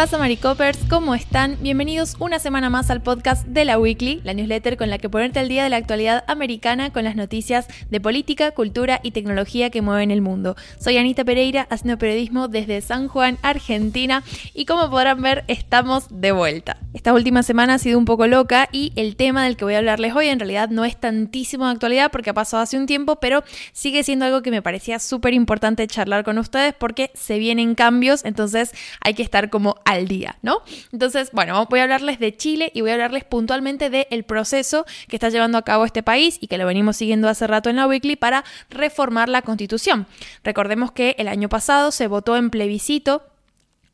pasa, 0.00 0.16
Maricopers? 0.16 0.78
¿Cómo 0.88 1.14
están? 1.14 1.58
Bienvenidos 1.60 2.16
una 2.20 2.38
semana 2.38 2.70
más 2.70 2.90
al 2.90 3.02
podcast 3.02 3.46
de 3.46 3.66
la 3.66 3.78
Weekly, 3.78 4.22
la 4.24 4.32
newsletter 4.32 4.78
con 4.78 4.88
la 4.88 4.96
que 4.96 5.10
ponerte 5.10 5.40
al 5.40 5.50
día 5.50 5.62
de 5.62 5.68
la 5.68 5.76
actualidad 5.76 6.24
americana 6.26 6.90
con 6.90 7.04
las 7.04 7.16
noticias 7.16 7.66
de 7.90 8.00
política, 8.00 8.52
cultura 8.52 9.00
y 9.02 9.10
tecnología 9.10 9.68
que 9.68 9.82
mueven 9.82 10.10
el 10.10 10.22
mundo. 10.22 10.56
Soy 10.78 10.96
Anita 10.96 11.22
Pereira, 11.22 11.66
haciendo 11.68 11.98
periodismo 11.98 12.48
desde 12.48 12.80
San 12.80 13.08
Juan, 13.08 13.36
Argentina, 13.42 14.22
y 14.54 14.64
como 14.64 14.88
podrán 14.88 15.20
ver, 15.20 15.44
estamos 15.48 16.06
de 16.10 16.32
vuelta. 16.32 16.78
Esta 16.94 17.12
última 17.12 17.42
semana 17.42 17.74
ha 17.74 17.78
sido 17.78 17.98
un 17.98 18.06
poco 18.06 18.26
loca 18.26 18.70
y 18.72 18.94
el 18.96 19.16
tema 19.16 19.44
del 19.44 19.58
que 19.58 19.66
voy 19.66 19.74
a 19.74 19.78
hablarles 19.78 20.14
hoy 20.16 20.28
en 20.28 20.40
realidad 20.40 20.70
no 20.70 20.86
es 20.86 20.98
tantísimo 20.98 21.66
de 21.66 21.72
actualidad 21.72 22.10
porque 22.10 22.30
ha 22.30 22.34
pasado 22.34 22.62
hace 22.62 22.78
un 22.78 22.86
tiempo, 22.86 23.16
pero 23.16 23.44
sigue 23.72 24.02
siendo 24.02 24.24
algo 24.24 24.40
que 24.40 24.50
me 24.50 24.62
parecía 24.62 24.98
súper 24.98 25.34
importante 25.34 25.86
charlar 25.86 26.24
con 26.24 26.38
ustedes 26.38 26.72
porque 26.72 27.10
se 27.12 27.38
vienen 27.38 27.74
cambios, 27.74 28.24
entonces 28.24 28.72
hay 29.02 29.12
que 29.12 29.22
estar 29.22 29.50
como 29.50 29.76
al 29.90 30.08
día, 30.08 30.36
¿no? 30.42 30.62
Entonces, 30.92 31.30
bueno, 31.32 31.66
voy 31.68 31.80
a 31.80 31.84
hablarles 31.84 32.18
de 32.18 32.36
Chile 32.36 32.70
y 32.74 32.80
voy 32.80 32.90
a 32.90 32.94
hablarles 32.94 33.24
puntualmente 33.24 33.90
del 33.90 34.24
proceso 34.24 34.86
que 35.08 35.16
está 35.16 35.28
llevando 35.28 35.58
a 35.58 35.62
cabo 35.62 35.84
este 35.84 36.02
país 36.02 36.38
y 36.40 36.46
que 36.46 36.58
lo 36.58 36.66
venimos 36.66 36.96
siguiendo 36.96 37.28
hace 37.28 37.46
rato 37.46 37.70
en 37.70 37.76
la 37.76 37.86
Weekly 37.86 38.16
para 38.16 38.44
reformar 38.70 39.28
la 39.28 39.42
constitución. 39.42 40.06
Recordemos 40.44 40.92
que 40.92 41.16
el 41.18 41.28
año 41.28 41.48
pasado 41.48 41.90
se 41.90 42.06
votó 42.06 42.36
en 42.36 42.50
plebiscito 42.50 43.22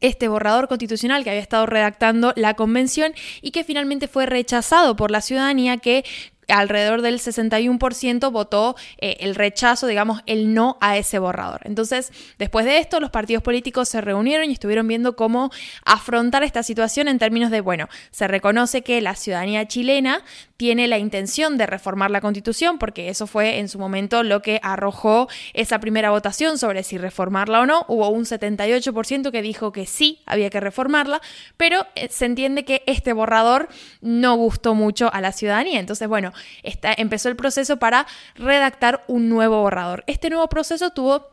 este 0.01 0.29
borrador 0.29 0.69
constitucional 0.69 1.25
que 1.25 1.31
había 1.31 1.43
estado 1.43 1.67
redactando 1.67 2.33
la 2.37 2.55
convención 2.55 3.15
y 3.41 3.51
que 3.51 3.65
finalmente 3.65 4.09
fue 4.09 4.27
rechazado 4.27 4.95
por 4.97 5.11
la 5.11 5.21
ciudadanía 5.21 5.79
que 5.79 6.05
alrededor 6.49 7.03
del 7.03 7.19
61% 7.19 8.31
votó 8.31 8.77
eh, 8.99 9.17
el 9.21 9.35
rechazo, 9.35 9.87
digamos, 9.87 10.23
el 10.27 10.55
no 10.55 10.79
a 10.81 10.97
ese 10.97 11.19
borrador. 11.19 11.61
Entonces, 11.65 12.13
después 12.39 12.65
de 12.65 12.79
esto, 12.79 13.01
los 13.01 13.11
partidos 13.11 13.43
políticos 13.43 13.89
se 13.89 14.01
reunieron 14.01 14.51
y 14.51 14.53
estuvieron 14.53 14.87
viendo 14.87 15.17
cómo 15.17 15.51
afrontar 15.85 16.43
esta 16.45 16.63
situación 16.63 17.09
en 17.09 17.19
términos 17.19 17.51
de, 17.51 17.61
bueno, 17.61 17.89
se 18.11 18.29
reconoce 18.29 18.83
que 18.83 19.01
la 19.01 19.15
ciudadanía 19.15 19.67
chilena 19.67 20.23
tiene 20.57 20.89
la 20.89 20.99
intención 20.99 21.59
de 21.59 21.67
reformar 21.67 22.11
la 22.11 22.21
constitución, 22.21 22.79
porque 22.79 23.09
eso 23.09 23.27
fue 23.27 23.59
en 23.59 23.69
su 23.69 23.79
momento 23.79 24.23
lo 24.23 24.41
que 24.41 24.61
arrojó 24.63 25.29
esa 25.53 25.81
primera 25.81 26.11
votación 26.11 26.59
sobre 26.59 26.83
si 26.83 26.97
reformarla 26.97 27.61
o 27.61 27.67
no. 27.67 27.85
Hubo 27.89 28.09
un 28.09 28.25
78% 28.25 29.31
que 29.31 29.43
dijo 29.43 29.73
que 29.73 29.87
sí, 29.87 30.23
había 30.27 30.49
que 30.51 30.61
reformarla, 30.61 31.21
pero 31.57 31.87
eh, 31.95 32.09
se 32.11 32.25
entiende 32.25 32.65
que 32.65 32.83
este 32.87 33.13
borrador 33.13 33.69
no 34.01 34.37
gustó 34.37 34.75
mucho 34.75 35.13
a 35.13 35.21
la 35.21 35.33
ciudadanía. 35.33 35.81
Entonces, 35.81 36.09
bueno, 36.09 36.33
empezó 36.63 37.29
el 37.29 37.37
proceso 37.37 37.79
para 37.79 38.07
redactar 38.35 39.05
un 39.07 39.29
nuevo 39.29 39.61
borrador. 39.61 40.05
Este 40.07 40.31
nuevo 40.31 40.49
proceso 40.49 40.91
tuvo 40.91 41.29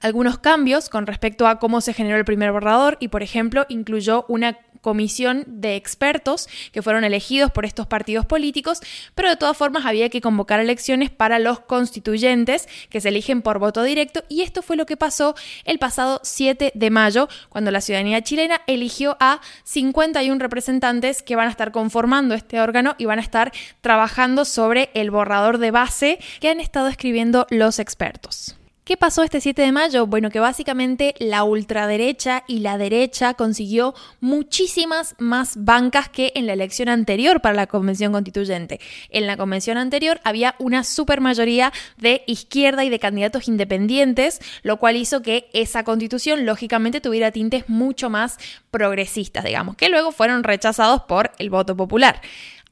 algunos 0.00 0.38
cambios 0.38 0.88
con 0.88 1.06
respecto 1.06 1.46
a 1.46 1.58
cómo 1.58 1.80
se 1.80 1.92
generó 1.92 2.16
el 2.16 2.24
primer 2.24 2.52
borrador 2.52 2.96
y, 3.00 3.08
por 3.08 3.22
ejemplo, 3.22 3.66
incluyó 3.68 4.24
una 4.28 4.58
comisión 4.84 5.44
de 5.46 5.76
expertos 5.76 6.46
que 6.70 6.82
fueron 6.82 7.04
elegidos 7.04 7.50
por 7.50 7.64
estos 7.64 7.86
partidos 7.86 8.26
políticos, 8.26 8.80
pero 9.14 9.30
de 9.30 9.36
todas 9.36 9.56
formas 9.56 9.86
había 9.86 10.10
que 10.10 10.20
convocar 10.20 10.60
elecciones 10.60 11.08
para 11.08 11.38
los 11.38 11.58
constituyentes 11.60 12.68
que 12.90 13.00
se 13.00 13.08
eligen 13.08 13.40
por 13.40 13.58
voto 13.58 13.82
directo 13.82 14.24
y 14.28 14.42
esto 14.42 14.60
fue 14.60 14.76
lo 14.76 14.84
que 14.84 14.98
pasó 14.98 15.34
el 15.64 15.78
pasado 15.78 16.20
7 16.22 16.72
de 16.74 16.90
mayo, 16.90 17.28
cuando 17.48 17.70
la 17.70 17.80
ciudadanía 17.80 18.20
chilena 18.20 18.60
eligió 18.66 19.16
a 19.20 19.40
51 19.62 20.38
representantes 20.38 21.22
que 21.22 21.34
van 21.34 21.48
a 21.48 21.50
estar 21.50 21.72
conformando 21.72 22.34
este 22.34 22.60
órgano 22.60 22.94
y 22.98 23.06
van 23.06 23.20
a 23.20 23.22
estar 23.22 23.52
trabajando 23.80 24.44
sobre 24.44 24.90
el 24.92 25.10
borrador 25.10 25.56
de 25.56 25.70
base 25.70 26.18
que 26.40 26.50
han 26.50 26.60
estado 26.60 26.88
escribiendo 26.88 27.46
los 27.48 27.78
expertos. 27.78 28.54
¿Qué 28.84 28.98
pasó 28.98 29.22
este 29.22 29.40
7 29.40 29.62
de 29.62 29.72
mayo? 29.72 30.06
Bueno, 30.06 30.28
que 30.28 30.40
básicamente 30.40 31.14
la 31.18 31.42
ultraderecha 31.44 32.44
y 32.46 32.58
la 32.58 32.76
derecha 32.76 33.32
consiguió 33.32 33.94
muchísimas 34.20 35.14
más 35.18 35.54
bancas 35.64 36.10
que 36.10 36.32
en 36.34 36.46
la 36.46 36.52
elección 36.52 36.90
anterior 36.90 37.40
para 37.40 37.54
la 37.54 37.66
convención 37.66 38.12
constituyente. 38.12 38.80
En 39.08 39.26
la 39.26 39.38
convención 39.38 39.78
anterior 39.78 40.20
había 40.22 40.54
una 40.58 40.84
supermayoría 40.84 41.72
de 41.96 42.24
izquierda 42.26 42.84
y 42.84 42.90
de 42.90 42.98
candidatos 42.98 43.48
independientes, 43.48 44.40
lo 44.62 44.78
cual 44.78 44.96
hizo 44.96 45.22
que 45.22 45.48
esa 45.54 45.82
constitución 45.82 46.44
lógicamente 46.44 47.00
tuviera 47.00 47.30
tintes 47.30 47.70
mucho 47.70 48.10
más 48.10 48.36
progresistas, 48.70 49.44
digamos, 49.44 49.76
que 49.76 49.88
luego 49.88 50.12
fueron 50.12 50.44
rechazados 50.44 51.04
por 51.04 51.30
el 51.38 51.48
voto 51.48 51.74
popular. 51.74 52.20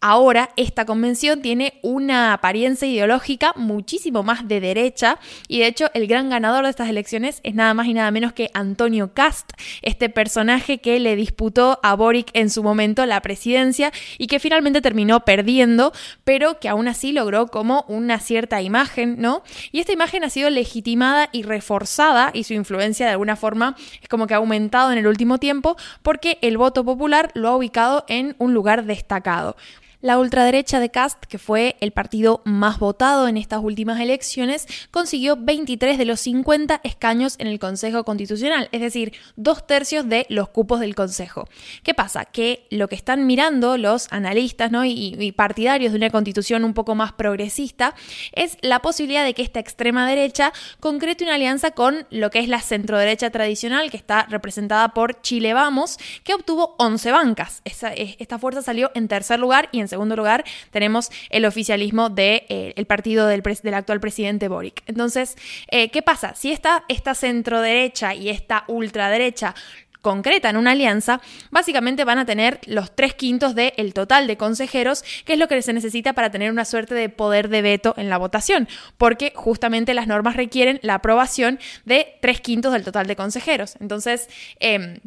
Ahora 0.05 0.51
esta 0.57 0.85
convención 0.85 1.43
tiene 1.43 1.79
una 1.81 2.33
apariencia 2.33 2.89
ideológica 2.89 3.53
muchísimo 3.55 4.25
más 4.25 4.49
de 4.49 4.59
derecha 4.59 5.21
y 5.47 5.61
de 5.61 5.69
hecho 5.69 5.91
el 5.95 6.09
gran 6.09 6.29
ganador 6.29 6.65
de 6.65 6.71
estas 6.71 6.89
elecciones 6.89 7.39
es 7.45 7.55
nada 7.55 7.73
más 7.73 7.87
y 7.87 7.95
nada 7.95 8.11
menos 8.11 8.33
que 8.33 8.51
Antonio 8.53 9.15
Cast, 9.15 9.53
este 9.81 10.09
personaje 10.09 10.79
que 10.79 10.99
le 10.99 11.15
disputó 11.15 11.79
a 11.85 11.95
Boric 11.95 12.31
en 12.33 12.51
su 12.51 12.65
momento 12.65 13.07
la 13.07 13.23
presidencia 13.23 13.93
y 14.19 14.27
que 14.27 14.41
finalmente 14.41 14.81
terminó 14.81 15.21
perdiendo, 15.21 15.93
pero 16.25 16.59
que 16.59 16.69
aún 16.69 16.89
así 16.89 17.13
logró 17.13 17.47
como 17.47 17.85
una 17.87 18.19
cierta 18.19 18.61
imagen, 18.61 19.21
¿no? 19.21 19.45
Y 19.71 19.79
esta 19.79 19.93
imagen 19.93 20.25
ha 20.25 20.31
sido 20.31 20.51
legitimada 20.51 21.29
y 21.31 21.45
reforzada 21.45 22.33
y 22.35 22.43
su 22.43 22.55
influencia 22.55 23.07
de 23.07 23.13
alguna 23.13 23.37
forma 23.37 23.77
es 24.03 24.09
como 24.09 24.27
que 24.27 24.35
ha 24.35 24.39
aumentado 24.39 24.91
en 24.91 24.99
el 24.99 25.07
último 25.07 25.39
tiempo 25.39 25.77
porque 26.03 26.39
el 26.43 26.59
voto 26.59 26.85
popular 26.85 27.31
lo 27.35 27.51
ha 27.51 27.57
ubicado 27.57 28.05
en 28.09 28.35
un 28.39 28.53
lugar 28.53 28.85
destacado. 28.85 29.55
La 30.03 30.19
ultraderecha 30.19 30.81
de 30.81 30.91
Cast, 30.91 31.27
que 31.27 31.39
fue 31.39 31.77
el 31.81 31.93
partido 31.93 32.43
más 32.45 32.81
votado 32.81 33.29
en 33.29 33.37
estas 33.37 33.61
últimas 33.63 34.01
elecciones, 34.01 34.67
consiguió 34.91 35.37
23 35.37 35.97
de 35.97 36.05
los 36.05 36.19
50 36.19 36.81
escaños 36.83 37.37
en 37.39 37.47
el 37.47 37.61
Consejo 37.61 38.03
Constitucional, 38.03 38.69
es 38.73 38.81
decir, 38.81 39.13
dos 39.37 39.65
tercios 39.65 40.09
de 40.09 40.27
los 40.29 40.49
cupos 40.49 40.81
del 40.81 40.97
Consejo. 40.97 41.49
¿Qué 41.85 41.95
pasa? 41.95 42.25
Que 42.25 42.67
lo 42.71 42.89
que 42.89 42.97
están 42.97 43.29
mirando 43.29 43.79
los 43.79 44.09
analistas 44.11 44.73
¿no? 44.73 44.85
y, 44.85 45.33
partidarios 45.37 45.93
de 45.93 45.99
una 45.99 46.11
constitución 46.11 46.65
un 46.65 46.75
poco 46.75 46.97
más 46.97 47.13
progresista 47.13 47.95
es 48.33 48.59
la 48.61 48.81
posibilidad 48.81 49.25
de 49.25 49.35
que 49.35 49.43
esta 49.43 49.61
extrema 49.61 50.09
derecha 50.09 50.53
concrete 50.81 51.23
una 51.23 51.37
alianza 51.37 51.71
con 51.71 52.09
lo 52.11 52.31
que 52.31 52.41
es 52.41 52.49
la 52.49 52.61
centroderecha 52.61 53.31
tradicional, 53.31 53.93
que 53.93 53.99
está 53.99 54.27
representada 54.29 54.95
por 54.95 55.21
Chile 55.21 55.55
Vamos, 55.55 55.99
que 56.25 56.35
obtuvo 56.35 56.75
11 56.81 57.13
bancas. 57.13 57.63
esta 57.65 58.39
fuerza 58.41 58.63
salió 58.63 58.91
en 58.97 59.07
tercer 59.07 59.39
lugar 59.39 59.69
y 59.71 59.79
en 59.79 59.92
segundo 59.93 60.17
lugar 60.17 60.45
tenemos 60.71 61.11
el 61.29 61.45
oficialismo 61.45 62.09
del 62.09 62.17
de, 62.49 62.75
eh, 62.77 62.85
partido 62.87 63.27
del, 63.27 63.43
del, 63.43 63.75
actual 63.75 64.01
presidente 64.01 64.49
Boric. 64.49 64.83
Entonces, 64.87 65.37
eh, 65.71 65.91
¿qué 65.91 66.01
pasa? 66.01 66.35
Si 66.35 66.51
esta, 66.51 66.85
esta 66.89 67.15
centro 67.15 67.61
derecha 67.61 68.15
y 68.15 68.31
esta 68.31 68.65
ultraderecha 68.69 69.55
concretan 70.03 70.57
una 70.57 70.73
alianza, 70.73 71.21
básicamente 71.51 72.05
van 72.05 72.19
a 72.19 72.27
tener 72.27 72.59
los 72.67 72.95
tres 72.95 73.15
quintos 73.15 73.55
del 73.55 73.95
total 73.95 74.27
de 74.27 74.37
consejeros, 74.37 75.05
que 75.25 75.35
es 75.35 75.39
lo 75.39 75.49
que 75.49 75.63
se 75.63 75.73
necesita 75.73 76.13
para 76.13 76.31
tener 76.31 76.51
una 76.51 76.65
suerte 76.65 76.95
de 76.95 77.09
poder 77.09 77.49
de 77.49 77.63
veto 77.63 77.95
en 77.97 78.11
la 78.11 78.19
votación, 78.19 78.69
porque 78.99 79.33
justamente 79.35 79.95
las 79.95 80.09
normas 80.09 80.37
requieren 80.37 80.81
la 80.83 80.95
aprobación 80.95 81.59
de 81.85 82.19
tres 82.21 82.41
quintos 82.41 82.73
del 82.73 82.83
total 82.83 83.07
de 83.07 83.17
consejeros. 83.17 83.77
Entonces, 83.81 84.29
eh, 84.59 85.01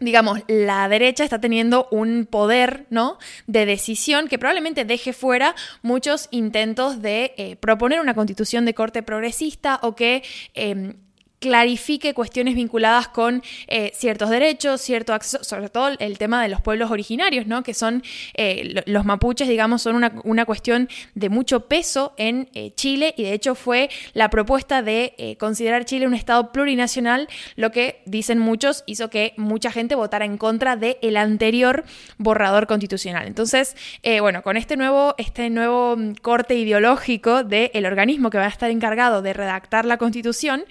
digamos, 0.00 0.40
la 0.48 0.88
derecha 0.88 1.24
está 1.24 1.40
teniendo 1.40 1.88
un 1.90 2.26
poder, 2.26 2.86
¿no? 2.90 3.18
De 3.46 3.66
decisión 3.66 4.28
que 4.28 4.38
probablemente 4.38 4.84
deje 4.84 5.12
fuera 5.12 5.54
muchos 5.82 6.28
intentos 6.30 7.02
de 7.02 7.34
eh, 7.36 7.56
proponer 7.56 8.00
una 8.00 8.14
constitución 8.14 8.64
de 8.64 8.74
corte 8.74 9.02
progresista 9.02 9.80
o 9.82 9.94
que 9.94 10.22
em, 10.54 10.94
clarifique 11.38 12.14
cuestiones 12.14 12.54
vinculadas 12.54 13.08
con 13.08 13.42
eh, 13.68 13.92
ciertos 13.94 14.30
derechos, 14.30 14.80
cierto 14.80 15.14
acceso, 15.14 15.44
sobre 15.44 15.68
todo 15.68 15.90
el 15.98 16.18
tema 16.18 16.42
de 16.42 16.48
los 16.48 16.60
pueblos 16.60 16.90
originarios, 16.90 17.46
¿no? 17.46 17.62
que 17.62 17.74
son 17.74 18.02
eh, 18.34 18.82
los 18.86 19.04
mapuches, 19.04 19.48
digamos, 19.48 19.82
son 19.82 19.96
una, 20.24 20.44
cuestión 20.44 20.88
de 21.14 21.28
mucho 21.28 21.66
peso 21.66 22.14
en 22.16 22.48
eh, 22.54 22.72
Chile 22.74 23.14
y 23.16 23.24
de 23.24 23.34
hecho 23.34 23.54
fue 23.54 23.90
la 24.14 24.30
propuesta 24.30 24.82
de 24.82 25.36
considerar 25.38 25.84
Chile 25.84 26.06
un 26.06 26.14
Estado 26.14 26.52
plurinacional, 26.52 27.28
lo 27.56 27.70
que 27.70 28.00
dicen 28.06 28.38
muchos 28.38 28.82
hizo 28.86 29.10
que 29.10 29.34
mucha 29.36 29.70
gente 29.70 29.94
votara 29.94 30.24
en 30.24 30.38
contra 30.38 30.76
del 30.76 30.96
el 31.02 31.16
anterior 31.16 31.84
borrador 32.16 32.66
constitucional. 32.66 33.26
Entonces, 33.26 33.76
bueno, 34.20 34.42
con 34.42 34.56
este 34.56 34.76
nuevo, 34.76 35.14
este 35.18 35.50
nuevo 35.50 35.96
mm, 35.96 36.14
corte 36.22 36.54
ideológico 36.54 37.44
del 37.44 37.86
organismo 37.86 38.30
que 38.30 38.38
va 38.38 38.44
a 38.44 38.48
estar 38.48 38.70
encargado 38.70 39.22
de 39.22 39.32
redactar 39.32 39.84
la 39.84 39.98
constitución, 39.98 40.64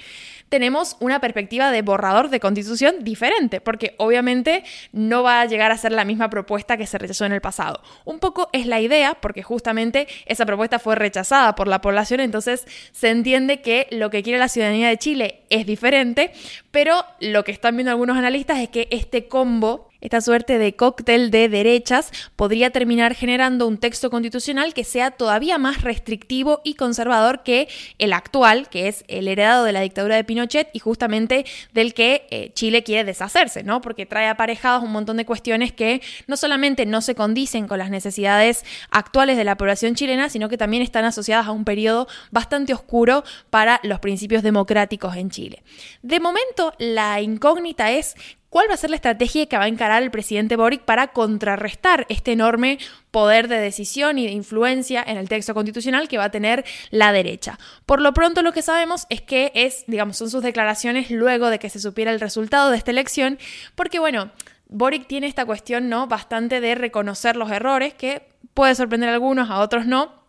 tenemos 0.49 0.97
una 0.99 1.19
perspectiva 1.19 1.71
de 1.71 1.81
borrador 1.81 2.29
de 2.29 2.39
constitución 2.39 3.03
diferente, 3.03 3.61
porque 3.61 3.95
obviamente 3.97 4.63
no 4.91 5.23
va 5.23 5.41
a 5.41 5.45
llegar 5.45 5.71
a 5.71 5.77
ser 5.77 5.91
la 5.91 6.05
misma 6.05 6.29
propuesta 6.29 6.77
que 6.77 6.87
se 6.87 6.97
rechazó 6.97 7.25
en 7.25 7.33
el 7.33 7.41
pasado. 7.41 7.81
Un 8.05 8.19
poco 8.19 8.49
es 8.53 8.65
la 8.65 8.79
idea, 8.79 9.15
porque 9.15 9.43
justamente 9.43 10.07
esa 10.25 10.45
propuesta 10.45 10.79
fue 10.79 10.95
rechazada 10.95 11.55
por 11.55 11.67
la 11.67 11.81
población, 11.81 12.19
entonces 12.19 12.65
se 12.91 13.09
entiende 13.09 13.61
que 13.61 13.87
lo 13.91 14.09
que 14.09 14.23
quiere 14.23 14.39
la 14.39 14.49
ciudadanía 14.49 14.89
de 14.89 14.97
Chile 14.97 15.41
es 15.49 15.65
diferente, 15.65 16.31
pero 16.71 17.03
lo 17.19 17.43
que 17.43 17.51
están 17.51 17.75
viendo 17.75 17.91
algunos 17.91 18.17
analistas 18.17 18.59
es 18.59 18.69
que 18.69 18.87
este 18.91 19.27
combo 19.27 19.89
Esta 20.01 20.21
suerte 20.21 20.57
de 20.57 20.75
cóctel 20.75 21.31
de 21.31 21.49
derechas 21.49 22.11
podría 22.35 22.69
terminar 22.69 23.15
generando 23.15 23.67
un 23.67 23.77
texto 23.77 24.09
constitucional 24.09 24.73
que 24.73 24.83
sea 24.83 25.11
todavía 25.11 25.57
más 25.57 25.81
restrictivo 25.81 26.61
y 26.63 26.75
conservador 26.75 27.43
que 27.43 27.67
el 27.97 28.13
actual, 28.13 28.69
que 28.69 28.87
es 28.87 29.03
el 29.07 29.27
heredado 29.27 29.63
de 29.63 29.71
la 29.71 29.81
dictadura 29.81 30.15
de 30.15 30.23
Pinochet 30.23 30.69
y 30.73 30.79
justamente 30.79 31.45
del 31.73 31.93
que 31.93 32.27
eh, 32.29 32.51
Chile 32.53 32.83
quiere 32.83 33.03
deshacerse, 33.03 33.63
¿no? 33.63 33.81
Porque 33.81 34.05
trae 34.05 34.27
aparejados 34.27 34.83
un 34.83 34.91
montón 34.91 35.17
de 35.17 35.25
cuestiones 35.25 35.71
que 35.71 36.01
no 36.27 36.37
solamente 36.37 36.85
no 36.85 37.01
se 37.01 37.15
condicen 37.15 37.67
con 37.67 37.79
las 37.79 37.89
necesidades 37.89 38.63
actuales 38.91 39.37
de 39.37 39.43
la 39.43 39.57
población 39.57 39.95
chilena, 39.95 40.29
sino 40.29 40.49
que 40.49 40.57
también 40.57 40.83
están 40.83 41.05
asociadas 41.05 41.47
a 41.47 41.51
un 41.51 41.65
periodo 41.65 42.07
bastante 42.31 42.73
oscuro 42.73 43.23
para 43.49 43.79
los 43.83 43.99
principios 43.99 44.43
democráticos 44.43 45.15
en 45.15 45.29
Chile. 45.29 45.63
De 46.01 46.19
momento, 46.19 46.73
la 46.77 47.21
incógnita 47.21 47.91
es 47.91 48.15
¿Cuál 48.49 48.69
va 48.69 48.75
a 48.75 48.77
ser 48.77 48.89
la 48.89 48.95
estrategia 48.95 49.45
que 49.47 49.57
va 49.57 49.65
a 49.65 49.67
encarar 49.67 50.01
el 50.01 50.11
presidente 50.11 50.55
Boric 50.55 50.83
para 50.83 51.09
contrarrestar 51.09 52.05
este 52.07 52.31
enorme 52.31 52.79
poder 53.11 53.49
de 53.49 53.57
decisión 53.57 54.17
y 54.19 54.25
de 54.25 54.31
influencia 54.31 55.03
en 55.05 55.17
el 55.17 55.27
texto 55.27 55.53
constitucional 55.53 56.07
que 56.07 56.17
va 56.17 56.25
a 56.25 56.31
tener 56.31 56.63
la 56.89 57.11
derecha? 57.11 57.59
Por 57.85 58.01
lo 58.01 58.13
pronto 58.13 58.41
lo 58.41 58.53
que 58.53 58.61
sabemos 58.61 59.05
es 59.09 59.21
que 59.21 59.51
es, 59.53 59.83
digamos, 59.87 60.17
son 60.17 60.29
sus 60.29 60.43
declaraciones 60.43 61.11
luego 61.11 61.49
de 61.49 61.59
que 61.59 61.69
se 61.69 61.81
supiera 61.81 62.11
el 62.11 62.21
resultado 62.21 62.71
de 62.71 62.77
esta 62.77 62.91
elección, 62.91 63.37
porque 63.75 63.99
bueno, 63.99 64.31
Boric 64.69 65.07
tiene 65.07 65.27
esta 65.27 65.45
cuestión, 65.45 65.89
¿no? 65.89 66.07
Bastante 66.07 66.61
de 66.61 66.75
reconocer 66.75 67.35
los 67.35 67.51
errores, 67.51 67.93
que 67.93 68.29
puede 68.53 68.75
sorprender 68.75 69.09
a 69.09 69.13
algunos, 69.13 69.49
a 69.49 69.59
otros 69.59 69.85
no 69.85 70.26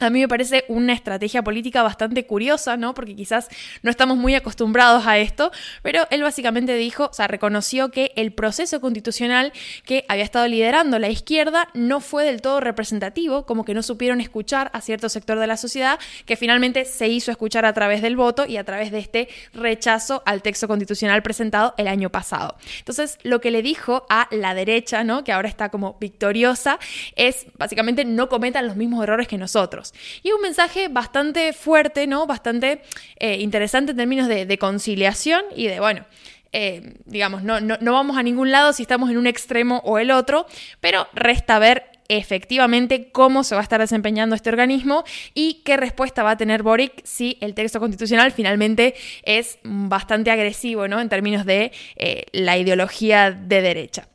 a 0.00 0.10
mí 0.10 0.20
me 0.20 0.28
parece 0.28 0.64
una 0.68 0.92
estrategia 0.92 1.42
política 1.42 1.82
bastante 1.82 2.26
curiosa, 2.26 2.76
¿no? 2.76 2.94
Porque 2.94 3.14
quizás 3.14 3.48
no 3.82 3.90
estamos 3.90 4.16
muy 4.16 4.34
acostumbrados 4.34 5.06
a 5.06 5.18
esto, 5.18 5.52
pero 5.82 6.06
él 6.10 6.22
básicamente 6.22 6.74
dijo, 6.74 7.08
o 7.10 7.12
sea, 7.12 7.28
reconoció 7.28 7.90
que 7.90 8.12
el 8.16 8.32
proceso 8.32 8.80
constitucional 8.80 9.52
que 9.84 10.04
había 10.08 10.24
estado 10.24 10.48
liderando 10.48 10.98
la 10.98 11.08
izquierda 11.08 11.68
no 11.74 12.00
fue 12.00 12.24
del 12.24 12.40
todo 12.40 12.60
representativo, 12.60 13.46
como 13.46 13.64
que 13.64 13.74
no 13.74 13.82
supieron 13.82 14.20
escuchar 14.20 14.70
a 14.72 14.80
cierto 14.80 15.08
sector 15.08 15.38
de 15.38 15.46
la 15.46 15.56
sociedad, 15.56 15.98
que 16.24 16.36
finalmente 16.36 16.84
se 16.84 17.08
hizo 17.08 17.30
escuchar 17.30 17.64
a 17.64 17.72
través 17.72 18.02
del 18.02 18.16
voto 18.16 18.46
y 18.46 18.56
a 18.56 18.64
través 18.64 18.90
de 18.90 18.98
este 18.98 19.28
rechazo 19.52 20.22
al 20.24 20.42
texto 20.42 20.66
constitucional 20.66 21.22
presentado 21.22 21.74
el 21.76 21.88
año 21.88 22.10
pasado. 22.10 22.56
Entonces, 22.78 23.18
lo 23.22 23.40
que 23.40 23.50
le 23.50 23.62
dijo 23.62 24.06
a 24.08 24.28
la 24.30 24.54
derecha, 24.54 25.04
¿no? 25.04 25.24
Que 25.24 25.32
ahora 25.32 25.48
está 25.48 25.68
como 25.68 25.96
victoriosa, 26.00 26.78
es 27.16 27.46
básicamente 27.58 28.04
no 28.04 28.28
cometan 28.28 28.66
los 28.66 28.76
mismos 28.76 29.02
errores 29.02 29.28
que 29.28 29.38
nosotros. 29.38 29.89
Y 30.22 30.32
un 30.32 30.40
mensaje 30.40 30.88
bastante 30.88 31.52
fuerte, 31.52 32.06
¿no? 32.06 32.26
Bastante 32.26 32.82
eh, 33.16 33.36
interesante 33.40 33.92
en 33.92 33.96
términos 33.96 34.28
de, 34.28 34.58
conciliación 34.58 35.42
y 35.54 35.66
de, 35.68 35.80
bueno, 35.80 36.04
eh, 36.52 36.94
digamos, 37.06 37.42
no, 37.42 37.60
no, 37.60 37.78
no, 37.80 37.92
vamos 37.92 38.16
a 38.16 38.22
ningún 38.22 38.50
lado 38.50 38.72
si 38.72 38.82
estamos 38.82 39.10
en 39.10 39.18
un 39.18 39.26
extremo 39.26 39.80
o 39.84 39.98
el 39.98 40.10
otro, 40.10 40.46
pero 40.80 41.06
resta 41.14 41.58
ver 41.58 41.90
efectivamente 42.10 43.10
cómo 43.12 43.44
se 43.44 43.54
va 43.54 43.60
a 43.60 43.62
estar 43.62 43.80
desempeñando 43.80 44.34
este 44.34 44.50
organismo 44.50 45.04
y 45.32 45.62
qué 45.64 45.76
respuesta 45.76 46.24
va 46.24 46.32
a 46.32 46.36
tener 46.36 46.64
Boric 46.64 47.00
si 47.04 47.38
el 47.40 47.54
texto 47.54 47.78
constitucional 47.78 48.32
finalmente 48.32 48.94
es 49.22 49.58
bastante 49.62 50.32
agresivo, 50.32 50.88
¿no? 50.88 51.00
En 51.00 51.08
términos 51.08 51.46
de 51.46 51.70
eh, 51.94 52.24
la 52.32 52.58
ideología 52.58 53.30
de 53.30 53.62
derecha. 53.62 54.09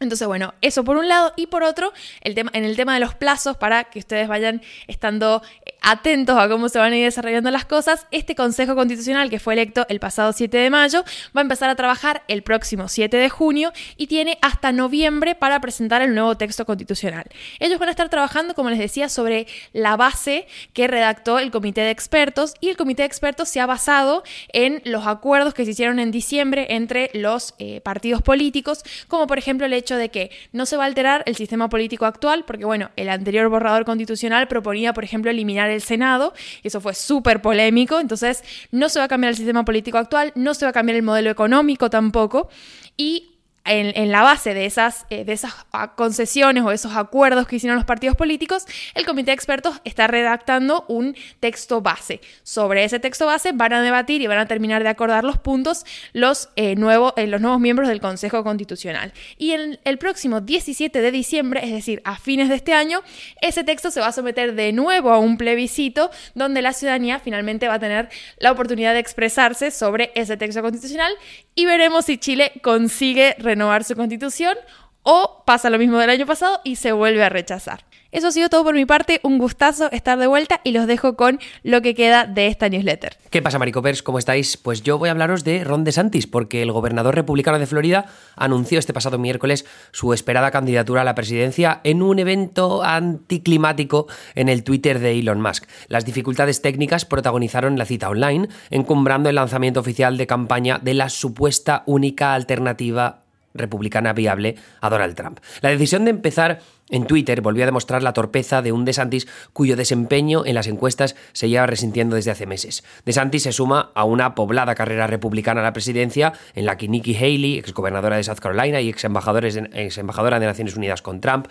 Entonces, 0.00 0.26
bueno, 0.26 0.54
eso 0.60 0.84
por 0.84 0.96
un 0.96 1.08
lado 1.08 1.32
y 1.36 1.46
por 1.46 1.62
otro, 1.62 1.92
el 2.20 2.34
tema, 2.34 2.50
en 2.52 2.64
el 2.64 2.76
tema 2.76 2.94
de 2.94 3.00
los 3.00 3.14
plazos, 3.14 3.56
para 3.56 3.84
que 3.84 4.00
ustedes 4.00 4.26
vayan 4.26 4.60
estando 4.88 5.40
eh, 5.64 5.74
atentos 5.80 6.36
a 6.36 6.48
cómo 6.48 6.68
se 6.68 6.78
van 6.78 6.92
a 6.92 6.96
ir 6.96 7.04
desarrollando 7.04 7.50
las 7.50 7.64
cosas, 7.64 8.06
este 8.10 8.34
Consejo 8.34 8.74
Constitucional 8.74 9.30
que 9.30 9.38
fue 9.38 9.54
electo 9.54 9.86
el 9.88 10.00
pasado 10.00 10.32
7 10.32 10.56
de 10.56 10.70
mayo 10.70 11.04
va 11.36 11.40
a 11.40 11.42
empezar 11.42 11.70
a 11.70 11.76
trabajar 11.76 12.22
el 12.26 12.42
próximo 12.42 12.88
7 12.88 13.16
de 13.16 13.28
junio 13.28 13.72
y 13.96 14.08
tiene 14.08 14.38
hasta 14.42 14.72
noviembre 14.72 15.34
para 15.34 15.60
presentar 15.60 16.02
el 16.02 16.14
nuevo 16.14 16.36
texto 16.36 16.66
constitucional. 16.66 17.24
Ellos 17.60 17.78
van 17.78 17.88
a 17.88 17.92
estar 17.92 18.08
trabajando, 18.08 18.54
como 18.54 18.70
les 18.70 18.78
decía, 18.78 19.08
sobre 19.08 19.46
la 19.72 19.96
base 19.96 20.46
que 20.72 20.88
redactó 20.88 21.38
el 21.38 21.50
Comité 21.50 21.82
de 21.82 21.90
Expertos 21.90 22.54
y 22.60 22.68
el 22.68 22.76
Comité 22.76 23.02
de 23.02 23.06
Expertos 23.06 23.48
se 23.48 23.60
ha 23.60 23.66
basado 23.66 24.24
en 24.52 24.82
los 24.84 25.06
acuerdos 25.06 25.54
que 25.54 25.64
se 25.64 25.70
hicieron 25.70 25.98
en 25.98 26.10
diciembre 26.10 26.66
entre 26.70 27.10
los 27.14 27.54
eh, 27.58 27.80
partidos 27.80 28.22
políticos, 28.22 28.82
como 29.06 29.26
por 29.26 29.38
ejemplo 29.38 29.66
el 29.66 29.72
hecho 29.72 29.93
de 29.96 30.10
que 30.10 30.30
no 30.52 30.66
se 30.66 30.76
va 30.76 30.84
a 30.84 30.86
alterar 30.86 31.22
el 31.26 31.36
sistema 31.36 31.68
político 31.68 32.06
actual, 32.06 32.44
porque 32.46 32.64
bueno, 32.64 32.90
el 32.96 33.08
anterior 33.08 33.48
borrador 33.48 33.84
constitucional 33.84 34.48
proponía, 34.48 34.92
por 34.92 35.04
ejemplo, 35.04 35.30
eliminar 35.30 35.70
el 35.70 35.82
Senado, 35.82 36.34
y 36.62 36.68
eso 36.68 36.80
fue 36.80 36.94
súper 36.94 37.42
polémico, 37.42 38.00
entonces 38.00 38.42
no 38.70 38.88
se 38.88 38.98
va 38.98 39.06
a 39.06 39.08
cambiar 39.08 39.30
el 39.30 39.36
sistema 39.36 39.64
político 39.64 39.98
actual, 39.98 40.32
no 40.34 40.54
se 40.54 40.64
va 40.64 40.70
a 40.70 40.72
cambiar 40.72 40.96
el 40.96 41.02
modelo 41.02 41.30
económico 41.30 41.90
tampoco, 41.90 42.48
y 42.96 43.33
en, 43.64 44.12
la 44.12 44.22
base 44.22 44.52
de 44.52 44.66
esas, 44.66 45.06
eh, 45.08 45.24
de 45.24 45.32
esas 45.32 45.54
concesiones 45.96 46.62
o 46.64 46.70
esos 46.70 46.96
acuerdos 46.96 47.46
que 47.46 47.56
hicieron 47.56 47.76
los 47.76 47.86
partidos 47.86 48.16
políticos, 48.16 48.66
el 48.94 49.06
comité 49.06 49.30
de 49.30 49.34
expertos 49.34 49.80
está 49.84 50.06
redactando 50.06 50.84
un 50.88 51.16
texto 51.40 51.80
base. 51.80 52.20
Sobre 52.42 52.84
ese 52.84 53.00
texto 53.00 53.26
base 53.26 53.52
van 53.52 53.72
a 53.72 53.82
debatir 53.82 54.20
y 54.20 54.26
van 54.26 54.38
a 54.38 54.46
terminar 54.46 54.82
de 54.82 54.90
acordar 54.90 55.24
los 55.24 55.38
puntos 55.38 55.84
los, 56.12 56.50
eh, 56.56 56.74
eh, 57.16 57.26
los 57.26 57.40
nuevos 57.40 57.60
miembros 57.60 57.88
del 57.88 58.00
Consejo 58.00 58.44
Constitucional. 58.44 59.12
Y 59.38 59.52
en 59.52 59.78
el 59.84 59.98
próximo 59.98 60.40
17 60.42 61.00
de 61.00 61.10
diciembre, 61.10 61.60
es 61.64 61.72
decir, 61.72 62.02
a 62.04 62.16
fines 62.16 62.50
de 62.50 62.56
este 62.56 62.74
año, 62.74 63.02
ese 63.40 63.64
texto 63.64 63.90
se 63.90 64.00
va 64.00 64.08
a 64.08 64.12
someter 64.12 64.54
de 64.54 64.72
nuevo 64.72 65.10
a 65.10 65.18
un 65.18 65.38
plebiscito 65.38 66.10
donde 66.34 66.60
la 66.60 66.74
ciudadanía 66.74 67.18
finalmente 67.18 67.68
va 67.68 67.74
a 67.74 67.78
tener 67.78 68.10
la 68.38 68.52
oportunidad 68.52 68.92
de 68.92 69.00
expresarse 69.00 69.70
sobre 69.70 70.12
ese 70.14 70.36
texto 70.36 70.60
constitucional 70.60 71.12
y 71.54 71.66
veremos 71.66 72.06
si 72.06 72.18
Chile 72.18 72.52
consigue 72.62 73.36
renovar 73.54 73.84
su 73.84 73.94
constitución 73.96 74.56
o 75.04 75.42
pasa 75.46 75.70
lo 75.70 75.78
mismo 75.78 75.98
del 75.98 76.10
año 76.10 76.26
pasado 76.26 76.60
y 76.64 76.76
se 76.76 76.92
vuelve 76.92 77.22
a 77.22 77.28
rechazar. 77.28 77.84
Eso 78.10 78.28
ha 78.28 78.32
sido 78.32 78.48
todo 78.48 78.62
por 78.62 78.74
mi 78.76 78.86
parte, 78.86 79.18
un 79.24 79.38
gustazo 79.38 79.90
estar 79.90 80.16
de 80.18 80.28
vuelta 80.28 80.60
y 80.62 80.70
los 80.70 80.86
dejo 80.86 81.16
con 81.16 81.40
lo 81.64 81.82
que 81.82 81.96
queda 81.96 82.26
de 82.26 82.46
esta 82.46 82.68
newsletter. 82.68 83.18
¿Qué 83.28 83.42
pasa, 83.42 83.58
Maricopers? 83.58 84.04
¿Cómo 84.04 84.20
estáis? 84.20 84.56
Pues 84.56 84.82
yo 84.82 84.98
voy 84.98 85.08
a 85.08 85.12
hablaros 85.12 85.42
de 85.42 85.64
Ron 85.64 85.82
DeSantis, 85.82 86.28
porque 86.28 86.62
el 86.62 86.70
gobernador 86.70 87.16
republicano 87.16 87.58
de 87.58 87.66
Florida 87.66 88.06
anunció 88.36 88.78
este 88.78 88.92
pasado 88.92 89.18
miércoles 89.18 89.66
su 89.90 90.12
esperada 90.12 90.52
candidatura 90.52 91.00
a 91.00 91.04
la 91.04 91.16
presidencia 91.16 91.80
en 91.82 92.02
un 92.02 92.20
evento 92.20 92.84
anticlimático 92.84 94.06
en 94.36 94.48
el 94.48 94.62
Twitter 94.62 95.00
de 95.00 95.18
Elon 95.18 95.40
Musk. 95.40 95.68
Las 95.88 96.04
dificultades 96.04 96.62
técnicas 96.62 97.04
protagonizaron 97.04 97.78
la 97.78 97.84
cita 97.84 98.08
online, 98.08 98.48
encumbrando 98.70 99.28
el 99.28 99.34
lanzamiento 99.34 99.80
oficial 99.80 100.16
de 100.16 100.28
campaña 100.28 100.78
de 100.78 100.94
la 100.94 101.08
supuesta 101.08 101.82
única 101.86 102.34
alternativa 102.34 103.23
republicana 103.54 104.12
viable 104.12 104.56
a 104.80 104.90
Donald 104.90 105.14
Trump. 105.14 105.40
La 105.62 105.70
decisión 105.70 106.04
de 106.04 106.10
empezar 106.10 106.60
en 106.90 107.06
Twitter 107.06 107.40
volvió 107.40 107.64
a 107.64 107.66
demostrar 107.66 108.02
la 108.02 108.12
torpeza 108.12 108.60
de 108.60 108.72
un 108.72 108.84
DeSantis 108.84 109.26
cuyo 109.52 109.76
desempeño 109.76 110.44
en 110.44 110.54
las 110.54 110.66
encuestas 110.66 111.16
se 111.32 111.48
lleva 111.48 111.66
resintiendo 111.66 112.16
desde 112.16 112.30
hace 112.30 112.46
meses. 112.46 112.84
DeSantis 113.06 113.44
se 113.44 113.52
suma 113.52 113.90
a 113.94 114.04
una 114.04 114.34
poblada 114.34 114.74
carrera 114.74 115.06
republicana 115.06 115.60
a 115.60 115.64
la 115.64 115.72
presidencia 115.72 116.34
en 116.54 116.66
la 116.66 116.76
que 116.76 116.88
Nikki 116.88 117.16
Haley, 117.16 117.58
exgobernadora 117.58 118.16
de 118.16 118.24
South 118.24 118.40
Carolina 118.40 118.80
y 118.80 118.90
ex, 118.90 119.04
ex 119.04 119.98
embajadora 119.98 120.40
de 120.40 120.46
Naciones 120.46 120.76
Unidas 120.76 121.00
con 121.00 121.20
Trump, 121.20 121.48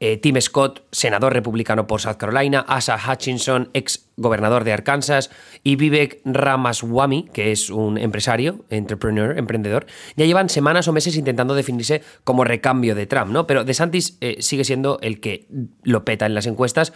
eh, 0.00 0.16
Tim 0.16 0.40
Scott, 0.40 0.82
senador 0.90 1.34
republicano 1.34 1.86
por 1.86 2.00
South 2.00 2.16
Carolina, 2.16 2.64
Asa 2.66 2.98
Hutchinson, 2.98 3.70
ex 3.74 4.08
gobernador 4.16 4.64
de 4.64 4.72
Arkansas, 4.72 5.30
y 5.62 5.76
Vivek 5.76 6.20
Ramaswamy, 6.24 7.28
que 7.32 7.52
es 7.52 7.70
un 7.70 7.98
empresario, 7.98 8.64
entrepreneur, 8.70 9.38
emprendedor, 9.38 9.86
ya 10.16 10.24
llevan 10.24 10.48
semanas 10.48 10.88
o 10.88 10.92
meses 10.92 11.16
intentando 11.16 11.54
definirse 11.54 12.02
como 12.24 12.44
recambio 12.44 12.94
de 12.94 13.06
Trump, 13.06 13.30
¿no? 13.30 13.46
Pero 13.46 13.64
DeSantis 13.64 14.16
eh, 14.20 14.36
sigue 14.40 14.64
siendo 14.64 14.98
el 15.02 15.20
que 15.20 15.46
lo 15.82 16.04
peta 16.04 16.26
en 16.26 16.34
las 16.34 16.46
encuestas, 16.46 16.92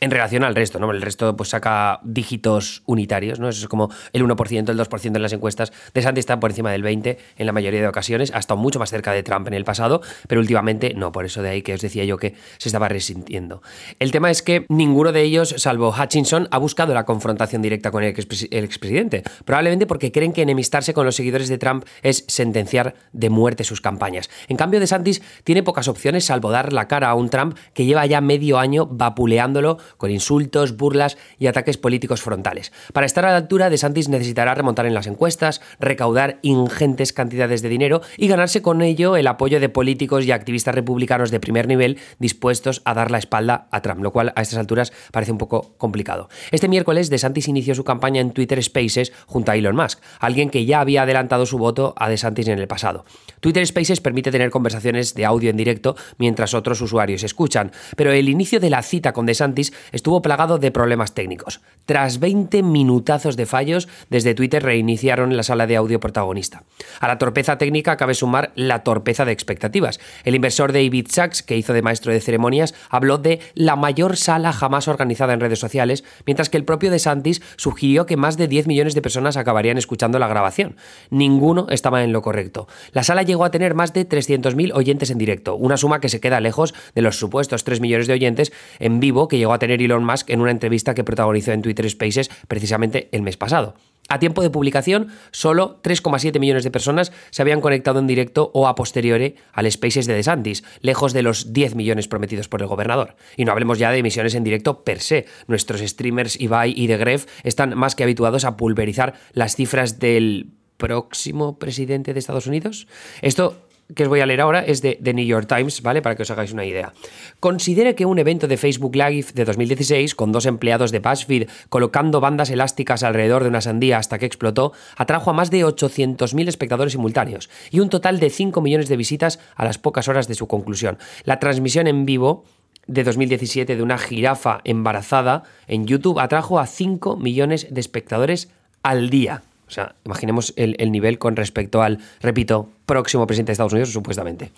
en 0.00 0.10
relación 0.10 0.44
al 0.44 0.54
resto, 0.54 0.78
¿no? 0.78 0.90
El 0.90 1.00
resto 1.00 1.36
pues 1.36 1.50
saca 1.50 2.00
dígitos 2.02 2.82
unitarios, 2.86 3.40
¿no? 3.40 3.48
Eso 3.48 3.62
es 3.62 3.68
como 3.68 3.90
el 4.12 4.22
1%, 4.24 4.68
el 4.68 4.78
2% 4.78 5.16
en 5.16 5.22
las 5.22 5.32
encuestas. 5.32 5.72
De 5.94 6.02
Santi 6.02 6.20
está 6.20 6.38
por 6.38 6.50
encima 6.50 6.70
del 6.70 6.82
20 6.82 7.18
en 7.36 7.46
la 7.46 7.52
mayoría 7.52 7.80
de 7.80 7.88
ocasiones, 7.88 8.32
ha 8.34 8.38
estado 8.38 8.58
mucho 8.58 8.78
más 8.78 8.90
cerca 8.90 9.12
de 9.12 9.22
Trump 9.22 9.46
en 9.48 9.54
el 9.54 9.64
pasado, 9.64 10.02
pero 10.28 10.40
últimamente 10.40 10.92
no, 10.94 11.12
por 11.12 11.24
eso 11.24 11.42
de 11.42 11.48
ahí 11.48 11.62
que 11.62 11.74
os 11.74 11.80
decía 11.80 12.04
yo 12.04 12.18
que 12.18 12.34
se 12.58 12.68
estaba 12.68 12.88
resintiendo. 12.88 13.62
El 13.98 14.12
tema 14.12 14.30
es 14.30 14.42
que 14.42 14.66
ninguno 14.68 15.12
de 15.12 15.22
ellos, 15.22 15.54
salvo 15.56 15.94
Hutchinson, 15.98 16.48
ha 16.50 16.58
buscado 16.58 16.92
la 16.92 17.04
confrontación 17.04 17.62
directa 17.62 17.90
con 17.90 18.02
el, 18.02 18.10
expresidente, 18.10 19.22
probablemente 19.44 19.86
porque 19.86 20.12
creen 20.12 20.32
que 20.32 20.42
enemistarse 20.42 20.92
con 20.92 21.06
los 21.06 21.16
seguidores 21.16 21.48
de 21.48 21.58
Trump 21.58 21.84
es 22.02 22.24
sentenciar 22.28 22.94
de 23.12 23.30
muerte 23.30 23.64
sus 23.64 23.80
campañas. 23.80 24.28
En 24.48 24.56
cambio, 24.56 24.78
de 24.78 24.86
Santis 24.86 25.22
tiene 25.44 25.62
pocas 25.62 25.88
opciones 25.88 26.26
salvo 26.26 26.50
dar 26.50 26.72
la 26.72 26.86
cara 26.86 27.08
a 27.08 27.14
un 27.14 27.30
Trump 27.30 27.56
que 27.72 27.86
lleva 27.86 28.04
ya 28.04 28.20
medio 28.20 28.58
año 28.58 28.86
vapuleándolo 28.86 29.78
con 29.96 30.10
insultos, 30.10 30.76
burlas 30.76 31.16
y 31.38 31.46
ataques 31.46 31.76
políticos 31.76 32.22
frontales. 32.22 32.72
Para 32.92 33.06
estar 33.06 33.24
a 33.24 33.30
la 33.30 33.36
altura, 33.36 33.70
DeSantis 33.70 34.08
necesitará 34.08 34.54
remontar 34.54 34.86
en 34.86 34.94
las 34.94 35.06
encuestas, 35.06 35.60
recaudar 35.80 36.38
ingentes 36.42 37.12
cantidades 37.12 37.62
de 37.62 37.68
dinero 37.68 38.00
y 38.16 38.28
ganarse 38.28 38.62
con 38.62 38.82
ello 38.82 39.16
el 39.16 39.26
apoyo 39.26 39.60
de 39.60 39.68
políticos 39.68 40.24
y 40.24 40.32
activistas 40.32 40.74
republicanos 40.74 41.30
de 41.30 41.40
primer 41.40 41.68
nivel 41.68 41.98
dispuestos 42.18 42.82
a 42.84 42.94
dar 42.94 43.10
la 43.10 43.18
espalda 43.18 43.68
a 43.70 43.82
Trump, 43.82 44.02
lo 44.02 44.12
cual 44.12 44.32
a 44.36 44.42
estas 44.42 44.58
alturas 44.58 44.92
parece 45.12 45.32
un 45.32 45.38
poco 45.38 45.74
complicado. 45.78 46.28
Este 46.50 46.68
miércoles, 46.68 47.10
DeSantis 47.10 47.48
inició 47.48 47.74
su 47.74 47.84
campaña 47.84 48.20
en 48.20 48.32
Twitter 48.32 48.62
Spaces 48.62 49.12
junto 49.26 49.52
a 49.52 49.56
Elon 49.56 49.76
Musk, 49.76 50.00
alguien 50.20 50.50
que 50.50 50.64
ya 50.64 50.80
había 50.80 51.02
adelantado 51.02 51.46
su 51.46 51.58
voto 51.58 51.94
a 51.96 52.08
DeSantis 52.08 52.48
en 52.48 52.58
el 52.58 52.68
pasado. 52.68 53.04
Twitter 53.40 53.66
Spaces 53.66 54.00
permite 54.00 54.30
tener 54.30 54.50
conversaciones 54.50 55.14
de 55.14 55.24
audio 55.24 55.50
en 55.50 55.56
directo 55.56 55.96
mientras 56.18 56.54
otros 56.54 56.80
usuarios 56.80 57.22
escuchan, 57.22 57.72
pero 57.96 58.12
el 58.12 58.28
inicio 58.28 58.60
de 58.60 58.70
la 58.70 58.82
cita 58.82 59.12
con 59.12 59.26
DeSantis 59.26 59.72
estuvo 59.92 60.22
plagado 60.22 60.58
de 60.58 60.70
problemas 60.70 61.14
técnicos. 61.14 61.60
Tras 61.84 62.18
20 62.18 62.62
minutazos 62.62 63.36
de 63.36 63.46
fallos, 63.46 63.88
desde 64.10 64.34
Twitter 64.34 64.62
reiniciaron 64.62 65.36
la 65.36 65.42
sala 65.42 65.66
de 65.66 65.76
audio 65.76 66.00
protagonista. 66.00 66.64
A 67.00 67.08
la 67.08 67.18
torpeza 67.18 67.58
técnica 67.58 67.96
cabe 67.96 68.14
sumar 68.14 68.52
la 68.54 68.82
torpeza 68.82 69.24
de 69.24 69.32
expectativas. 69.32 70.00
El 70.24 70.34
inversor 70.34 70.72
David 70.72 71.06
Sachs, 71.10 71.42
que 71.42 71.56
hizo 71.56 71.72
de 71.72 71.82
maestro 71.82 72.12
de 72.12 72.20
ceremonias, 72.20 72.74
habló 72.90 73.18
de 73.18 73.40
la 73.54 73.76
mayor 73.76 74.16
sala 74.16 74.52
jamás 74.52 74.88
organizada 74.88 75.32
en 75.32 75.40
redes 75.40 75.58
sociales, 75.58 76.04
mientras 76.26 76.48
que 76.48 76.56
el 76.56 76.64
propio 76.64 76.90
DeSantis 76.90 77.42
sugirió 77.56 78.06
que 78.06 78.16
más 78.16 78.36
de 78.36 78.48
10 78.48 78.66
millones 78.66 78.94
de 78.94 79.02
personas 79.02 79.36
acabarían 79.36 79.78
escuchando 79.78 80.18
la 80.18 80.28
grabación. 80.28 80.76
Ninguno 81.10 81.66
estaba 81.70 82.02
en 82.02 82.12
lo 82.12 82.22
correcto. 82.22 82.68
La 82.92 83.02
sala 83.02 83.22
llegó 83.22 83.44
a 83.44 83.50
tener 83.50 83.74
más 83.74 83.92
de 83.92 84.08
300.000 84.08 84.72
oyentes 84.74 85.10
en 85.10 85.18
directo, 85.18 85.54
una 85.54 85.76
suma 85.76 86.00
que 86.00 86.08
se 86.08 86.20
queda 86.20 86.40
lejos 86.40 86.74
de 86.94 87.02
los 87.02 87.18
supuestos 87.18 87.64
3 87.64 87.80
millones 87.80 88.06
de 88.06 88.14
oyentes 88.14 88.52
en 88.78 89.00
vivo 89.00 89.28
que 89.28 89.38
llegó 89.38 89.52
a 89.52 89.58
tener 89.58 89.65
Elon 89.70 90.04
Musk 90.04 90.30
en 90.30 90.40
una 90.40 90.50
entrevista 90.50 90.94
que 90.94 91.04
protagonizó 91.04 91.52
en 91.52 91.62
Twitter 91.62 91.88
Spaces 91.88 92.30
precisamente 92.48 93.08
el 93.12 93.22
mes 93.22 93.36
pasado. 93.36 93.74
A 94.08 94.20
tiempo 94.20 94.42
de 94.42 94.50
publicación, 94.50 95.08
solo 95.32 95.80
3,7 95.82 96.38
millones 96.38 96.62
de 96.62 96.70
personas 96.70 97.12
se 97.30 97.42
habían 97.42 97.60
conectado 97.60 97.98
en 97.98 98.06
directo 98.06 98.52
o 98.54 98.68
a 98.68 98.76
posteriori 98.76 99.34
al 99.52 99.70
Spaces 99.70 100.06
de 100.06 100.14
DeSantis, 100.14 100.62
lejos 100.80 101.12
de 101.12 101.22
los 101.22 101.52
10 101.52 101.74
millones 101.74 102.06
prometidos 102.06 102.48
por 102.48 102.62
el 102.62 102.68
gobernador. 102.68 103.16
Y 103.36 103.44
no 103.44 103.52
hablemos 103.52 103.78
ya 103.78 103.90
de 103.90 103.98
emisiones 103.98 104.36
en 104.36 104.44
directo 104.44 104.84
per 104.84 105.00
se. 105.00 105.26
Nuestros 105.48 105.80
streamers 105.80 106.40
Ibai 106.40 106.72
y 106.76 106.86
de 106.86 106.98
Gref 106.98 107.26
están 107.42 107.76
más 107.76 107.96
que 107.96 108.04
habituados 108.04 108.44
a 108.44 108.56
pulverizar 108.56 109.14
las 109.32 109.56
cifras 109.56 109.98
del 109.98 110.52
próximo 110.76 111.58
presidente 111.58 112.12
de 112.12 112.20
Estados 112.20 112.46
Unidos. 112.46 112.86
Esto 113.22 113.65
que 113.94 114.02
os 114.02 114.08
voy 114.08 114.20
a 114.20 114.26
leer 114.26 114.40
ahora 114.40 114.60
es 114.64 114.82
de 114.82 114.98
The 115.02 115.14
New 115.14 115.24
York 115.24 115.46
Times, 115.46 115.82
¿vale? 115.82 116.02
Para 116.02 116.16
que 116.16 116.22
os 116.22 116.30
hagáis 116.30 116.52
una 116.52 116.64
idea. 116.64 116.92
Considere 117.40 117.94
que 117.94 118.06
un 118.06 118.18
evento 118.18 118.48
de 118.48 118.56
Facebook 118.56 118.96
Live 118.96 119.28
de 119.34 119.44
2016, 119.44 120.14
con 120.14 120.32
dos 120.32 120.46
empleados 120.46 120.90
de 120.90 120.98
BuzzFeed 120.98 121.48
colocando 121.68 122.20
bandas 122.20 122.50
elásticas 122.50 123.02
alrededor 123.02 123.42
de 123.42 123.48
una 123.48 123.60
sandía 123.60 123.98
hasta 123.98 124.18
que 124.18 124.26
explotó, 124.26 124.72
atrajo 124.96 125.30
a 125.30 125.34
más 125.34 125.50
de 125.50 125.64
800.000 125.64 126.48
espectadores 126.48 126.92
simultáneos 126.92 127.48
y 127.70 127.80
un 127.80 127.88
total 127.88 128.18
de 128.18 128.30
5 128.30 128.60
millones 128.60 128.88
de 128.88 128.96
visitas 128.96 129.38
a 129.54 129.64
las 129.64 129.78
pocas 129.78 130.08
horas 130.08 130.28
de 130.28 130.34
su 130.34 130.46
conclusión. 130.46 130.98
La 131.24 131.38
transmisión 131.38 131.86
en 131.86 132.06
vivo 132.06 132.44
de 132.86 133.04
2017 133.04 133.76
de 133.76 133.82
una 133.82 133.98
jirafa 133.98 134.60
embarazada 134.64 135.42
en 135.66 135.86
YouTube 135.86 136.20
atrajo 136.20 136.58
a 136.58 136.66
5 136.66 137.16
millones 137.16 137.66
de 137.70 137.80
espectadores 137.80 138.48
al 138.82 139.10
día. 139.10 139.42
O 139.68 139.70
sea, 139.70 139.96
imaginemos 140.04 140.52
el, 140.56 140.76
nivel 140.92 141.18
con 141.18 141.34
respecto 141.36 141.82
al, 141.82 141.98
repito, 142.20 142.68
próximo 142.86 143.26
presidente 143.26 143.50
de 143.50 143.54
Estados 143.54 143.72
Unidos, 143.72 143.90
supuestamente. 143.90 144.52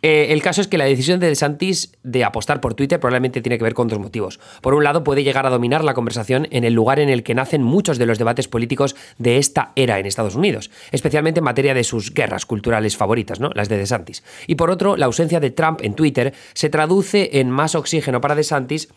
Eh, 0.00 0.28
el 0.30 0.42
caso 0.42 0.60
es 0.60 0.68
que 0.68 0.78
la 0.78 0.84
decisión 0.84 1.18
de 1.18 1.26
DeSantis 1.26 1.92
de 2.04 2.24
apostar 2.24 2.60
por 2.60 2.74
Twitter 2.74 3.00
probablemente 3.00 3.42
tiene 3.42 3.58
que 3.58 3.64
ver 3.64 3.74
con 3.74 3.88
dos 3.88 3.98
motivos. 3.98 4.38
Por 4.62 4.74
un 4.74 4.84
lado, 4.84 5.02
puede 5.02 5.24
llegar 5.24 5.44
a 5.44 5.50
dominar 5.50 5.82
la 5.82 5.92
conversación 5.92 6.46
en 6.50 6.64
el 6.64 6.72
lugar 6.72 7.00
en 7.00 7.08
el 7.08 7.24
que 7.24 7.34
nacen 7.34 7.62
muchos 7.62 7.98
de 7.98 8.06
los 8.06 8.16
debates 8.16 8.46
políticos 8.46 8.94
de 9.18 9.38
esta 9.38 9.72
era 9.74 9.98
en 9.98 10.06
Estados 10.06 10.36
Unidos, 10.36 10.70
especialmente 10.92 11.40
en 11.40 11.44
materia 11.44 11.74
de 11.74 11.84
sus 11.84 12.14
guerras 12.14 12.46
culturales 12.46 12.96
favoritas, 12.96 13.40
¿no? 13.40 13.50
las 13.54 13.68
de 13.68 13.76
DeSantis. 13.76 14.22
Y 14.46 14.54
por 14.54 14.70
otro, 14.70 14.96
la 14.96 15.06
ausencia 15.06 15.40
de 15.40 15.50
Trump 15.50 15.80
en 15.82 15.94
Twitter 15.94 16.32
se 16.54 16.70
traduce 16.70 17.40
en 17.40 17.50
más 17.50 17.74
oxígeno 17.74 18.20
para 18.20 18.36
DeSantis 18.36 18.88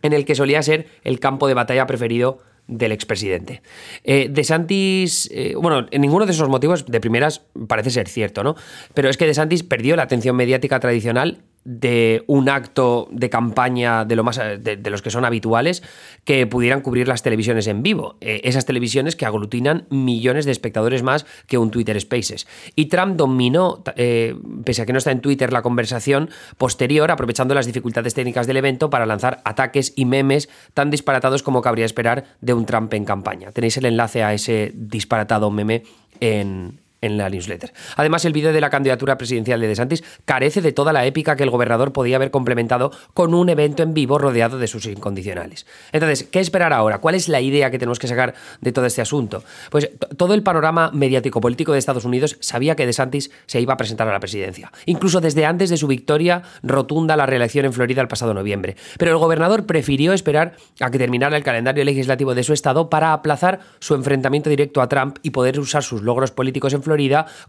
en 0.00 0.12
el 0.14 0.24
que 0.24 0.34
solía 0.34 0.62
ser 0.62 0.88
el 1.04 1.20
campo 1.20 1.46
de 1.46 1.54
batalla 1.54 1.86
preferido 1.86 2.38
del 2.78 2.92
expresidente. 2.92 3.62
Eh, 4.04 4.28
de 4.30 4.44
Santis, 4.44 5.28
eh, 5.32 5.54
bueno, 5.60 5.86
en 5.90 6.00
ninguno 6.00 6.26
de 6.26 6.32
esos 6.32 6.48
motivos 6.48 6.86
de 6.86 7.00
primeras 7.00 7.42
parece 7.68 7.90
ser 7.90 8.08
cierto, 8.08 8.42
¿no? 8.42 8.54
Pero 8.94 9.08
es 9.08 9.16
que 9.16 9.26
De 9.26 9.34
Santis 9.34 9.62
perdió 9.62 9.96
la 9.96 10.02
atención 10.02 10.36
mediática 10.36 10.80
tradicional 10.80 11.42
de 11.64 12.24
un 12.26 12.48
acto 12.48 13.08
de 13.10 13.30
campaña 13.30 14.04
de, 14.04 14.16
lo 14.16 14.24
más, 14.24 14.38
de, 14.38 14.78
los 14.90 15.02
que 15.02 15.10
son 15.10 15.24
habituales 15.24 15.82
que 16.24 16.46
pudieran 16.46 16.80
cubrir 16.80 17.06
las 17.06 17.22
televisiones 17.22 17.66
en 17.66 17.82
vivo. 17.82 18.16
Eh, 18.20 18.40
esas 18.44 18.66
televisiones 18.66 19.16
que 19.16 19.26
aglutinan 19.26 19.86
millones 19.90 20.44
de 20.44 20.52
espectadores 20.52 21.02
más 21.02 21.24
que 21.46 21.58
un 21.58 21.70
Twitter 21.70 22.00
Spaces. 22.00 22.46
Y 22.74 22.86
Trump 22.86 23.16
dominó, 23.16 23.82
eh, 23.96 24.34
pese 24.64 24.82
a 24.82 24.86
que 24.86 24.92
no 24.92 24.98
está 24.98 25.12
en 25.12 25.20
Twitter, 25.20 25.52
la 25.52 25.62
conversación 25.62 26.30
posterior, 26.58 27.10
aprovechando 27.10 27.54
las 27.54 27.66
dificultades 27.66 28.14
técnicas 28.14 28.46
del 28.46 28.56
evento 28.56 28.90
para 28.90 29.06
lanzar 29.06 29.40
ataques 29.44 29.92
y 29.96 30.04
memes 30.04 30.48
tan 30.74 30.90
disparatados 30.90 31.42
como 31.42 31.62
cabría 31.62 31.84
esperar 31.84 32.24
de 32.40 32.54
un 32.54 32.66
Trump 32.66 32.92
en 32.94 33.04
campaña. 33.04 33.52
Tenéis 33.52 33.76
el 33.76 33.86
enlace 33.86 34.22
a 34.22 34.34
ese 34.34 34.72
disparatado 34.74 35.50
meme 35.50 35.84
en, 36.20 36.78
en 37.02 37.18
la 37.18 37.28
newsletter. 37.28 37.72
Además, 37.96 38.24
el 38.24 38.32
vídeo 38.32 38.52
de 38.52 38.60
la 38.60 38.70
candidatura 38.70 39.18
presidencial 39.18 39.60
de 39.60 39.68
DeSantis 39.68 40.02
carece 40.24 40.62
de 40.62 40.72
toda 40.72 40.92
la 40.92 41.04
épica 41.04 41.36
que 41.36 41.42
el 41.42 41.50
gobernador 41.50 41.92
podía 41.92 42.16
haber 42.16 42.30
complementado 42.30 42.92
con 43.12 43.34
un 43.34 43.48
evento 43.50 43.82
en 43.82 43.92
vivo 43.92 44.18
rodeado 44.18 44.58
de 44.58 44.68
sus 44.68 44.86
incondicionales. 44.86 45.66
Entonces, 45.90 46.24
¿qué 46.24 46.40
esperar 46.40 46.72
ahora? 46.72 46.98
¿Cuál 46.98 47.16
es 47.16 47.28
la 47.28 47.40
idea 47.40 47.70
que 47.70 47.78
tenemos 47.78 47.98
que 47.98 48.06
sacar 48.06 48.34
de 48.60 48.72
todo 48.72 48.86
este 48.86 49.02
asunto? 49.02 49.42
Pues 49.70 49.90
todo 50.16 50.32
el 50.34 50.42
panorama 50.42 50.90
mediático-político 50.92 51.72
de 51.72 51.80
Estados 51.80 52.04
Unidos 52.04 52.38
sabía 52.40 52.76
que 52.76 52.86
DeSantis 52.86 53.30
se 53.46 53.60
iba 53.60 53.74
a 53.74 53.76
presentar 53.76 54.08
a 54.08 54.12
la 54.12 54.20
presidencia, 54.20 54.72
incluso 54.86 55.20
desde 55.20 55.44
antes 55.44 55.70
de 55.70 55.76
su 55.76 55.88
victoria 55.88 56.42
rotunda 56.62 57.14
a 57.14 57.16
la 57.16 57.26
reelección 57.26 57.66
en 57.66 57.72
Florida 57.72 58.00
el 58.00 58.08
pasado 58.08 58.32
noviembre. 58.32 58.76
Pero 58.96 59.10
el 59.10 59.18
gobernador 59.18 59.66
prefirió 59.66 60.12
esperar 60.12 60.54
a 60.80 60.90
que 60.90 60.98
terminara 60.98 61.36
el 61.36 61.42
calendario 61.42 61.84
legislativo 61.84 62.34
de 62.34 62.44
su 62.44 62.52
estado 62.52 62.88
para 62.88 63.12
aplazar 63.12 63.60
su 63.80 63.94
enfrentamiento 63.94 64.50
directo 64.50 64.80
a 64.80 64.88
Trump 64.88 65.18
y 65.22 65.30
poder 65.30 65.58
usar 65.58 65.82
sus 65.82 66.02
logros 66.02 66.30
políticos 66.30 66.72
en 66.72 66.82
Florida 66.82 66.91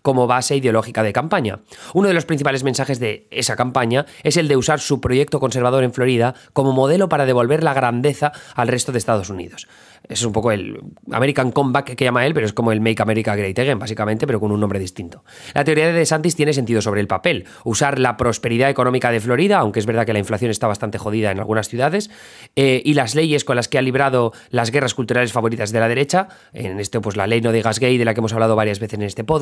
como 0.01 0.27
base 0.27 0.55
ideológica 0.55 1.03
de 1.03 1.13
campaña. 1.13 1.59
Uno 1.93 2.07
de 2.07 2.13
los 2.13 2.25
principales 2.25 2.63
mensajes 2.63 2.99
de 2.99 3.27
esa 3.31 3.55
campaña 3.55 4.05
es 4.23 4.37
el 4.37 4.47
de 4.47 4.57
usar 4.57 4.79
su 4.79 5.01
proyecto 5.01 5.39
conservador 5.39 5.83
en 5.83 5.93
Florida 5.93 6.35
como 6.53 6.73
modelo 6.73 7.09
para 7.09 7.25
devolver 7.25 7.63
la 7.63 7.73
grandeza 7.73 8.31
al 8.55 8.67
resto 8.67 8.91
de 8.91 8.97
Estados 8.97 9.29
Unidos 9.29 9.67
es 10.09 10.23
un 10.23 10.33
poco 10.33 10.51
el 10.51 10.81
American 11.11 11.51
Comeback 11.51 11.95
que 11.95 12.03
llama 12.03 12.25
él, 12.25 12.33
pero 12.33 12.45
es 12.45 12.53
como 12.53 12.71
el 12.71 12.81
Make 12.81 13.01
America 13.01 13.35
Great 13.35 13.57
Again, 13.57 13.79
básicamente, 13.79 14.27
pero 14.27 14.39
con 14.39 14.51
un 14.51 14.59
nombre 14.59 14.79
distinto. 14.79 15.23
La 15.53 15.63
teoría 15.63 15.87
de 15.87 15.93
DeSantis 15.93 16.35
tiene 16.35 16.53
sentido 16.53 16.81
sobre 16.81 17.01
el 17.01 17.07
papel. 17.07 17.45
Usar 17.63 17.99
la 17.99 18.17
prosperidad 18.17 18.69
económica 18.69 19.11
de 19.11 19.19
Florida, 19.19 19.59
aunque 19.59 19.79
es 19.79 19.85
verdad 19.85 20.05
que 20.05 20.13
la 20.13 20.19
inflación 20.19 20.51
está 20.51 20.67
bastante 20.67 20.97
jodida 20.97 21.31
en 21.31 21.39
algunas 21.39 21.69
ciudades, 21.69 22.09
eh, 22.55 22.81
y 22.83 22.93
las 22.95 23.15
leyes 23.15 23.45
con 23.45 23.55
las 23.55 23.67
que 23.67 23.77
ha 23.77 23.81
librado 23.81 24.33
las 24.49 24.71
guerras 24.71 24.93
culturales 24.93 25.31
favoritas 25.31 25.71
de 25.71 25.79
la 25.79 25.87
derecha, 25.87 26.27
en 26.53 26.79
este, 26.79 26.99
pues 26.99 27.15
la 27.15 27.27
ley 27.27 27.41
no 27.41 27.51
digas 27.51 27.79
gay, 27.79 27.97
de 27.97 28.05
la 28.05 28.13
que 28.13 28.19
hemos 28.19 28.33
hablado 28.33 28.55
varias 28.55 28.79
veces 28.79 28.93
en 28.99 29.03
este 29.03 29.23
podcast, 29.23 29.32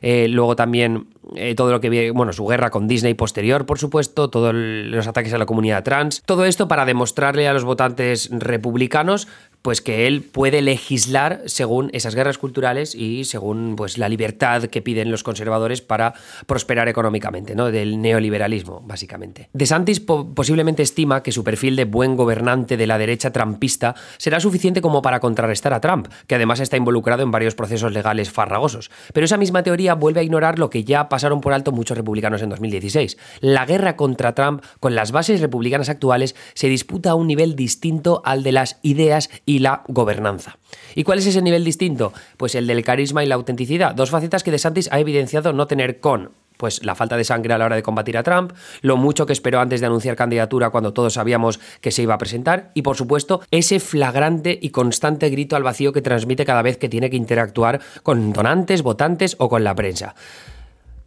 eh, 0.00 0.28
luego 0.28 0.56
también 0.56 1.08
eh, 1.34 1.54
todo 1.54 1.70
lo 1.70 1.80
que 1.80 2.10
bueno, 2.10 2.32
su 2.32 2.46
guerra 2.46 2.70
con 2.70 2.88
Disney 2.88 3.14
posterior, 3.14 3.66
por 3.66 3.78
supuesto, 3.78 4.30
todos 4.30 4.54
los 4.54 5.06
ataques 5.06 5.32
a 5.32 5.38
la 5.38 5.46
comunidad 5.46 5.82
trans, 5.84 6.22
todo 6.26 6.44
esto 6.44 6.68
para 6.68 6.84
demostrarle 6.84 7.48
a 7.48 7.52
los 7.52 7.64
votantes 7.64 8.28
republicanos 8.32 9.28
pues 9.62 9.80
que 9.80 10.06
él 10.06 10.22
puede 10.22 10.60
legislar 10.60 11.42
según 11.46 11.88
esas 11.92 12.14
guerras 12.14 12.36
culturales 12.36 12.94
y 12.94 13.24
según 13.24 13.76
pues 13.76 13.96
la 13.96 14.08
libertad 14.08 14.64
que 14.64 14.82
piden 14.82 15.10
los 15.10 15.22
conservadores 15.22 15.80
para 15.80 16.14
prosperar 16.46 16.88
económicamente, 16.88 17.54
¿no? 17.54 17.70
Del 17.70 18.02
neoliberalismo, 18.02 18.82
básicamente. 18.84 19.48
De 19.52 19.66
Santis 19.66 20.00
posiblemente 20.00 20.82
estima 20.82 21.22
que 21.22 21.32
su 21.32 21.44
perfil 21.44 21.76
de 21.76 21.84
buen 21.84 22.16
gobernante 22.16 22.76
de 22.76 22.86
la 22.86 22.98
derecha 22.98 23.32
trampista 23.32 23.94
será 24.18 24.40
suficiente 24.40 24.82
como 24.82 25.00
para 25.00 25.20
contrarrestar 25.20 25.72
a 25.72 25.80
Trump, 25.80 26.08
que 26.26 26.34
además 26.34 26.60
está 26.60 26.76
involucrado 26.76 27.22
en 27.22 27.30
varios 27.30 27.54
procesos 27.54 27.92
legales 27.92 28.30
farragosos. 28.30 28.90
Pero 29.12 29.24
esa 29.24 29.36
misma 29.36 29.62
teoría 29.62 29.94
vuelve 29.94 30.20
a 30.20 30.24
ignorar 30.24 30.58
lo 30.58 30.70
que 30.70 30.84
ya 30.84 31.08
pasaron 31.08 31.40
por 31.40 31.52
alto 31.52 31.70
muchos 31.70 31.96
republicanos 31.96 32.42
en 32.42 32.50
2016. 32.50 33.16
La 33.40 33.64
guerra 33.64 33.96
contra 33.96 34.34
Trump 34.34 34.62
con 34.80 34.94
las 34.94 35.12
bases 35.12 35.40
republicanas 35.40 35.88
actuales 35.88 36.34
se 36.54 36.68
disputa 36.68 37.10
a 37.10 37.14
un 37.14 37.28
nivel 37.28 37.54
distinto 37.54 38.22
al 38.24 38.42
de 38.42 38.52
las 38.52 38.78
ideas 38.82 39.30
y 39.52 39.58
la 39.58 39.82
gobernanza. 39.86 40.56
¿Y 40.94 41.04
cuál 41.04 41.18
es 41.18 41.26
ese 41.26 41.42
nivel 41.42 41.62
distinto? 41.62 42.14
Pues 42.38 42.54
el 42.54 42.66
del 42.66 42.82
carisma 42.82 43.22
y 43.22 43.26
la 43.26 43.34
autenticidad, 43.34 43.94
dos 43.94 44.08
facetas 44.08 44.42
que 44.42 44.50
DeSantis 44.50 44.88
ha 44.90 44.98
evidenciado 44.98 45.52
no 45.52 45.66
tener 45.66 46.00
con 46.00 46.30
pues 46.56 46.82
la 46.84 46.94
falta 46.94 47.16
de 47.16 47.24
sangre 47.24 47.52
a 47.52 47.58
la 47.58 47.66
hora 47.66 47.76
de 47.76 47.82
combatir 47.82 48.16
a 48.16 48.22
Trump, 48.22 48.52
lo 48.80 48.96
mucho 48.96 49.26
que 49.26 49.32
esperó 49.32 49.60
antes 49.60 49.80
de 49.80 49.86
anunciar 49.86 50.16
candidatura 50.16 50.70
cuando 50.70 50.94
todos 50.94 51.14
sabíamos 51.14 51.60
que 51.80 51.90
se 51.90 52.02
iba 52.02 52.14
a 52.14 52.18
presentar 52.18 52.70
y 52.72 52.82
por 52.82 52.96
supuesto 52.96 53.42
ese 53.50 53.80
flagrante 53.80 54.58
y 54.62 54.70
constante 54.70 55.28
grito 55.28 55.56
al 55.56 55.64
vacío 55.64 55.92
que 55.92 56.02
transmite 56.02 56.46
cada 56.46 56.62
vez 56.62 56.78
que 56.78 56.88
tiene 56.88 57.10
que 57.10 57.16
interactuar 57.16 57.80
con 58.02 58.32
donantes, 58.32 58.82
votantes 58.82 59.36
o 59.38 59.48
con 59.50 59.64
la 59.64 59.74
prensa. 59.74 60.14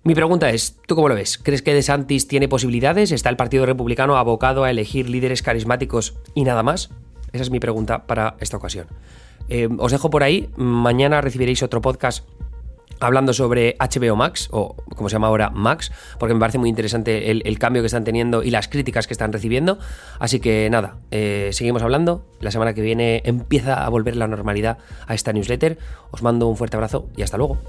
Mi 0.04 0.14
pregunta 0.14 0.52
es, 0.52 0.78
¿tú 0.86 0.94
cómo 0.94 1.10
lo 1.10 1.16
ves? 1.16 1.40
¿Crees 1.40 1.64
que 1.64 1.74
DeSantis 1.74 2.28
tiene 2.28 2.48
posibilidades? 2.48 3.12
¿Está 3.12 3.30
el 3.30 3.38
Partido 3.38 3.66
Republicano 3.66 4.18
abocado 4.18 4.66
a 4.66 4.70
elegir 4.70 5.10
líderes 5.10 5.42
carismáticos 5.42 6.16
y 6.36 6.44
nada 6.44 6.62
más? 6.62 6.92
Esa 7.36 7.44
es 7.44 7.52
mi 7.52 7.60
pregunta 7.60 8.08
para 8.08 8.38
esta 8.40 8.56
ocasión. 8.56 8.88
Eh, 9.50 9.68
os 9.78 9.92
dejo 9.92 10.10
por 10.10 10.24
ahí, 10.24 10.50
mañana 10.56 11.20
recibiréis 11.20 11.62
otro 11.64 11.82
podcast 11.82 12.26
hablando 13.02 13.34
sobre 13.34 13.76
HBO 13.78 14.16
Max, 14.16 14.48
o 14.52 14.78
como 14.96 15.10
se 15.10 15.16
llama 15.16 15.28
ahora 15.28 15.50
Max, 15.50 15.92
porque 16.18 16.34
me 16.34 16.40
parece 16.40 16.60
muy 16.60 16.70
interesante 16.70 17.30
el, 17.30 17.60
cambio 17.60 17.82
que 17.82 17.88
están 17.88 18.06
teniendo 18.06 18.42
y 18.42 18.52
las 18.52 18.70
críticas 18.70 19.06
que 19.06 19.14
están 19.14 19.34
recibiendo. 19.34 19.80
Así 20.18 20.40
que 20.40 20.70
nada, 20.70 20.96
eh, 21.12 21.50
seguimos 21.52 21.84
hablando. 21.84 22.26
La 22.40 22.52
semana 22.52 22.74
que 22.74 22.82
viene 22.82 23.22
empieza 23.26 23.86
a 23.86 23.90
volver 23.90 24.16
la 24.16 24.28
normalidad 24.28 24.78
a 25.06 25.14
esta 25.14 25.34
newsletter. 25.34 25.78
Os 26.12 26.24
mando 26.24 26.48
un 26.48 26.56
fuerte 26.56 26.78
abrazo 26.78 27.10
y 27.18 27.22
hasta 27.24 27.36
luego. 27.36 27.60